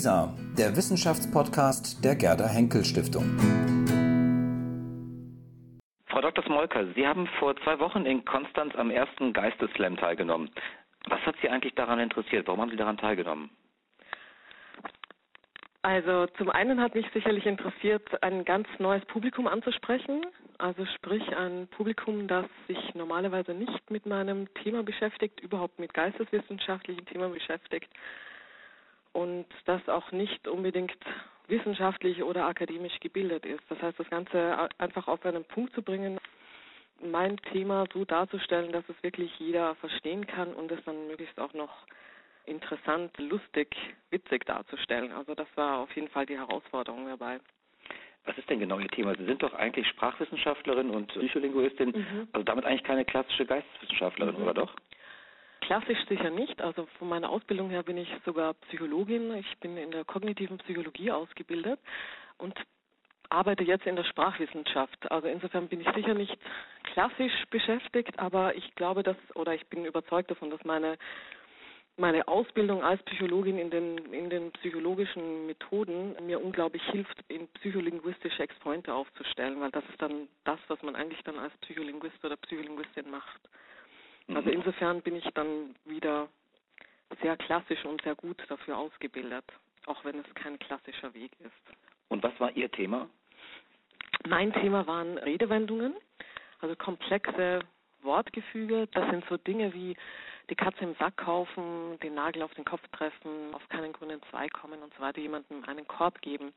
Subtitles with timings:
[0.00, 3.36] WISA, der Wissenschaftspodcast der Gerda Henkel Stiftung.
[6.06, 6.42] Frau Dr.
[6.44, 10.48] Smolker, Sie haben vor zwei Wochen in Konstanz am ersten Geistesslam teilgenommen.
[11.10, 12.46] Was hat Sie eigentlich daran interessiert?
[12.46, 13.50] Warum haben Sie daran teilgenommen?
[15.82, 20.24] Also zum einen hat mich sicherlich interessiert, ein ganz neues Publikum anzusprechen.
[20.56, 27.04] Also sprich ein Publikum, das sich normalerweise nicht mit meinem Thema beschäftigt, überhaupt mit geisteswissenschaftlichen
[27.04, 27.90] Themen beschäftigt
[29.12, 30.96] und das auch nicht unbedingt
[31.48, 33.62] wissenschaftlich oder akademisch gebildet ist.
[33.68, 36.18] Das heißt, das Ganze einfach auf einen Punkt zu bringen,
[37.02, 41.52] mein Thema so darzustellen, dass es wirklich jeder verstehen kann und es dann möglichst auch
[41.54, 41.86] noch
[42.46, 43.74] interessant, lustig,
[44.10, 45.12] witzig darzustellen.
[45.12, 47.40] Also das war auf jeden Fall die Herausforderung dabei.
[48.26, 49.14] Was ist denn genau Ihr Thema?
[49.16, 52.28] Sie sind doch eigentlich Sprachwissenschaftlerin und Psycholinguistin, mhm.
[52.32, 54.42] also damit eigentlich keine klassische Geisteswissenschaftlerin, mhm.
[54.42, 54.74] oder doch?
[55.70, 56.60] Klassisch sicher nicht.
[56.60, 59.32] Also von meiner Ausbildung her bin ich sogar Psychologin.
[59.36, 61.78] Ich bin in der kognitiven Psychologie ausgebildet
[62.38, 62.58] und
[63.28, 65.08] arbeite jetzt in der Sprachwissenschaft.
[65.12, 66.36] Also insofern bin ich sicher nicht
[66.92, 70.98] klassisch beschäftigt, aber ich glaube, dass oder ich bin überzeugt davon, dass meine
[71.96, 78.42] meine Ausbildung als Psychologin in den, in den psychologischen Methoden mir unglaublich hilft, in psycholinguistische
[78.42, 83.08] Exponente aufzustellen, weil das ist dann das, was man eigentlich dann als Psycholinguist oder Psycholinguistin
[83.08, 83.40] macht.
[84.34, 86.28] Also insofern bin ich dann wieder
[87.22, 89.44] sehr klassisch und sehr gut dafür ausgebildet,
[89.86, 91.76] auch wenn es kein klassischer Weg ist.
[92.08, 93.08] Und was war Ihr Thema?
[94.28, 95.94] Mein Thema waren Redewendungen,
[96.60, 97.60] also komplexe
[98.02, 98.86] Wortgefüge.
[98.92, 99.96] Das sind so Dinge wie
[100.50, 104.52] die Katze im Sack kaufen, den Nagel auf den Kopf treffen, auf keinen grünen Zweig
[104.52, 106.52] kommen und so weiter, jemandem einen Korb geben.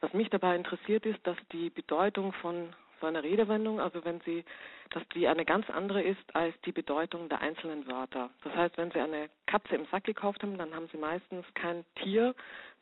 [0.00, 4.44] Was mich dabei interessiert ist, dass die Bedeutung von so einer Redewendung, also wenn Sie,
[4.90, 8.30] dass die eine ganz andere ist als die Bedeutung der einzelnen Wörter.
[8.44, 11.84] Das heißt, wenn Sie eine Katze im Sack gekauft haben, dann haben Sie meistens kein
[11.96, 12.34] Tier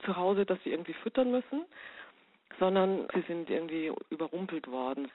[0.05, 1.65] zu Hause, das Sie irgendwie füttern müssen,
[2.61, 5.11] sondern Sie sind irgendwie überrumpelt worden.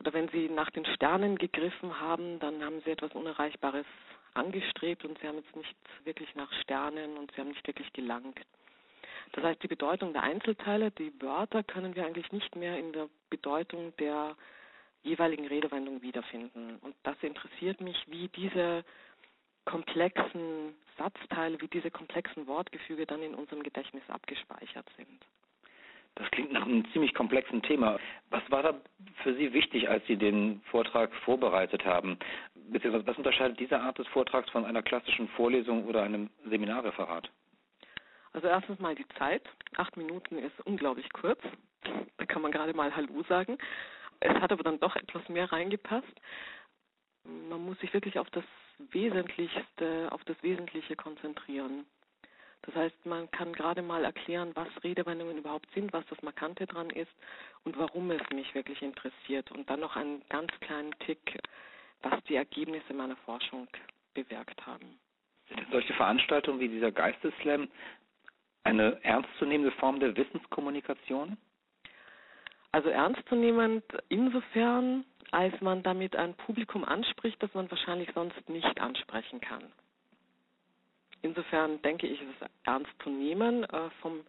[0.00, 3.86] Oder wenn Sie nach den Sternen gegriffen haben, dann haben Sie etwas Unerreichbares
[4.36, 8.38] angestrebt und sie haben jetzt nicht wirklich nach Sternen und sie haben nicht wirklich gelangt.
[9.32, 13.08] Das heißt, die Bedeutung der Einzelteile, die Wörter können wir eigentlich nicht mehr in der
[13.30, 14.36] Bedeutung der
[15.02, 16.78] jeweiligen Redewendung wiederfinden.
[16.80, 18.84] Und das interessiert mich, wie diese
[19.64, 25.24] komplexen Satzteile, wie diese komplexen Wortgefüge dann in unserem Gedächtnis abgespeichert sind.
[26.14, 27.98] Das klingt nach einem ziemlich komplexen Thema.
[28.30, 28.74] Was war da
[29.22, 32.18] für Sie wichtig, als Sie den Vortrag vorbereitet haben?
[32.70, 37.30] Beziehungsweise was unterscheidet diese Art des Vortrags von einer klassischen Vorlesung oder einem Seminarreferat?
[38.36, 39.42] Also erstens mal die Zeit.
[39.76, 41.40] Acht Minuten ist unglaublich kurz.
[42.18, 43.56] Da kann man gerade mal Hallo sagen.
[44.20, 46.20] Es hat aber dann doch etwas mehr reingepasst.
[47.24, 48.44] Man muss sich wirklich auf das
[48.90, 51.86] Wesentlichste, auf das Wesentliche konzentrieren.
[52.60, 56.90] Das heißt, man kann gerade mal erklären, was Redewendungen überhaupt sind, was das Markante dran
[56.90, 57.12] ist
[57.64, 59.50] und warum es mich wirklich interessiert.
[59.50, 61.38] Und dann noch einen ganz kleinen Tick,
[62.02, 63.66] was die Ergebnisse meiner Forschung
[64.12, 64.98] bewirkt haben.
[65.70, 67.68] Solche Veranstaltungen wie dieser Geistesslam
[68.66, 71.36] eine ernstzunehmende Form der Wissenskommunikation?
[72.72, 79.40] Also ernstzunehmend insofern, als man damit ein Publikum anspricht, das man wahrscheinlich sonst nicht ansprechen
[79.40, 79.62] kann.
[81.22, 83.64] Insofern denke ich, es ist ernst zu nehmen.
[83.64, 84.20] Äh, vom,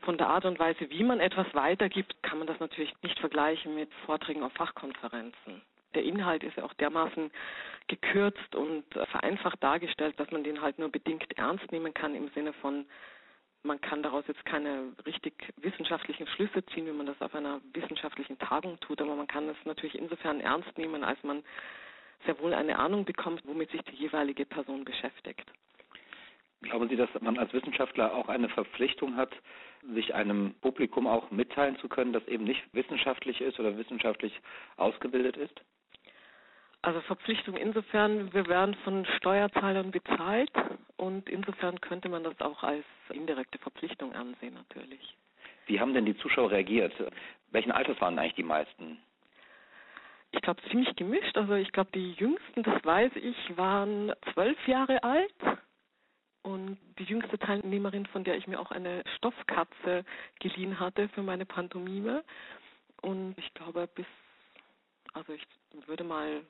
[0.00, 3.74] von der Art und Weise, wie man etwas weitergibt, kann man das natürlich nicht vergleichen
[3.74, 5.62] mit Vorträgen auf Fachkonferenzen.
[5.94, 7.30] Der Inhalt ist ja auch dermaßen
[7.86, 12.52] gekürzt und vereinfacht dargestellt, dass man den halt nur bedingt ernst nehmen kann im Sinne
[12.54, 12.84] von,
[13.64, 18.38] man kann daraus jetzt keine richtig wissenschaftlichen Schlüsse ziehen, wie man das auf einer wissenschaftlichen
[18.38, 21.42] Tagung tut, aber man kann es natürlich insofern ernst nehmen, als man
[22.26, 25.50] sehr wohl eine Ahnung bekommt, womit sich die jeweilige Person beschäftigt.
[26.62, 29.34] Glauben Sie, dass man als Wissenschaftler auch eine Verpflichtung hat,
[29.94, 34.40] sich einem Publikum auch mitteilen zu können, das eben nicht wissenschaftlich ist oder wissenschaftlich
[34.76, 35.60] ausgebildet ist?
[36.84, 40.50] Also Verpflichtung insofern, wir werden von Steuerzahlern bezahlt
[40.98, 45.16] und insofern könnte man das auch als indirekte Verpflichtung ansehen natürlich.
[45.64, 46.92] Wie haben denn die Zuschauer reagiert?
[47.52, 48.98] Welchen Alters waren eigentlich die meisten?
[50.32, 51.34] Ich glaube ziemlich gemischt.
[51.38, 55.34] Also ich glaube die jüngsten, das weiß ich, waren zwölf Jahre alt
[56.42, 60.04] und die jüngste Teilnehmerin, von der ich mir auch eine Stoffkatze
[60.38, 62.22] geliehen hatte für meine Pantomime.
[63.00, 64.06] Und ich glaube bis,
[65.14, 65.46] also ich
[65.86, 66.42] würde mal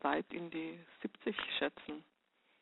[0.00, 2.04] weit in die 70 schätzen.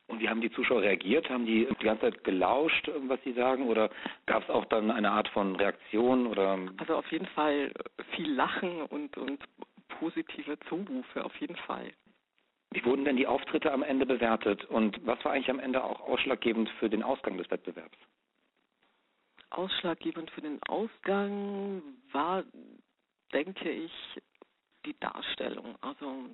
[0.08, 1.30] Und wie haben die Zuschauer reagiert?
[1.30, 3.68] Haben die die ganze Zeit gelauscht, was sie sagen?
[3.68, 3.90] Oder
[4.26, 6.26] gab es auch dann eine Art von Reaktion?
[6.26, 6.58] Oder?
[6.78, 7.72] Also auf jeden Fall
[8.16, 9.40] viel Lachen und, und
[10.00, 11.92] positive Zurufe, auf jeden Fall.
[12.72, 16.00] Wie wurden denn die Auftritte am Ende bewertet und was war eigentlich am Ende auch
[16.00, 17.98] ausschlaggebend für den Ausgang des Wettbewerbs?
[19.50, 21.82] Ausschlaggebend für den Ausgang
[22.12, 22.44] war,
[23.32, 23.92] denke ich,
[24.86, 25.76] die Darstellung.
[25.80, 26.26] Also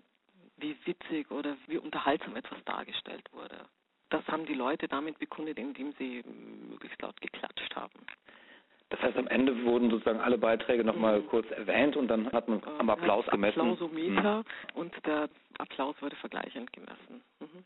[0.57, 3.67] wie witzig oder wie unterhaltsam etwas dargestellt wurde.
[4.11, 6.23] Das haben die Leute damit bekundet, indem sie
[6.69, 8.07] möglichst laut geklatscht haben.
[8.91, 11.27] Das heißt, am Ende wurden sozusagen alle Beiträge nochmal mhm.
[11.27, 13.61] kurz erwähnt und dann hat man am Applaus gemessen.
[13.61, 14.45] Applausometer mhm.
[14.81, 17.23] und der Applaus wurde vergleichend gemessen.
[17.41, 17.65] Mhm.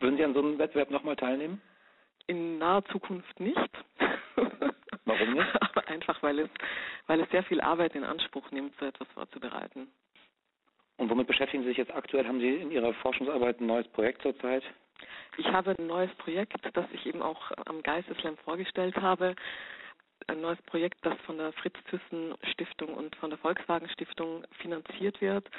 [0.00, 1.60] Würden Sie an so einem Wettbewerb nochmal teilnehmen?
[2.26, 3.58] In naher Zukunft nicht.
[5.04, 5.46] Warum nicht?
[5.88, 6.50] Einfach weil es,
[7.06, 9.88] weil es sehr viel Arbeit in Anspruch nimmt, so etwas vorzubereiten.
[10.96, 12.26] Und womit beschäftigen Sie sich jetzt aktuell?
[12.26, 14.62] Haben Sie in Ihrer Forschungsarbeit ein neues Projekt zurzeit?
[15.36, 19.34] Ich habe ein neues Projekt, das ich eben auch am Geisteslam vorgestellt habe.
[20.28, 25.50] Ein neues Projekt, das von der Fritz-Thyssen-Stiftung und von der Volkswagen-Stiftung finanziert wird,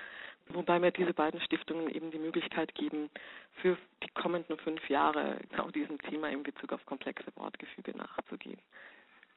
[0.47, 3.09] wobei mir diese beiden Stiftungen eben die Möglichkeit geben,
[3.55, 8.22] für die kommenden fünf Jahre genau diesem Thema in Bezug auf komplexe Wortgefüge nachzugehen.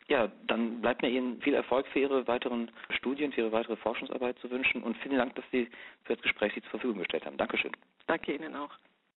[0.08, 4.38] Ja, dann bleibt mir Ihnen viel Erfolg für Ihre weiteren Studien, für Ihre weitere Forschungsarbeit
[4.38, 5.69] zu wünschen und vielen Dank, dass Sie
[6.05, 7.37] für das Gespräch Sie zur Verfügung gestellt haben.
[7.37, 7.73] Dankeschön.
[8.06, 8.70] Danke Ihnen auch.